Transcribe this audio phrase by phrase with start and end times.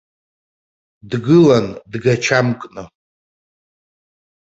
[1.09, 2.83] Дгылан дгачамкны.